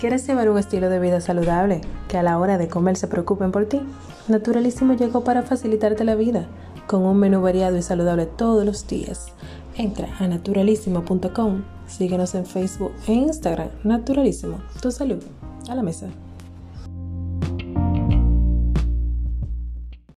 ¿Quieres 0.00 0.26
llevar 0.26 0.48
un 0.48 0.56
estilo 0.56 0.88
de 0.88 0.98
vida 0.98 1.20
saludable? 1.20 1.82
Que 2.08 2.16
a 2.16 2.22
la 2.22 2.38
hora 2.38 2.56
de 2.56 2.68
comer 2.68 2.96
se 2.96 3.06
preocupen 3.06 3.52
por 3.52 3.66
ti. 3.66 3.82
Naturalísimo 4.28 4.94
llegó 4.94 5.24
para 5.24 5.42
facilitarte 5.42 6.04
la 6.04 6.14
vida, 6.14 6.46
con 6.86 7.02
un 7.02 7.18
menú 7.18 7.42
variado 7.42 7.76
y 7.76 7.82
saludable 7.82 8.24
todos 8.24 8.64
los 8.64 8.86
días. 8.86 9.26
Entra 9.76 10.08
a 10.18 10.26
naturalísimo.com, 10.26 11.64
síguenos 11.86 12.34
en 12.34 12.46
Facebook 12.46 12.92
e 13.06 13.12
Instagram, 13.12 13.68
Naturalísimo, 13.84 14.62
tu 14.80 14.90
salud 14.90 15.22
a 15.68 15.74
la 15.74 15.82
mesa. 15.82 16.06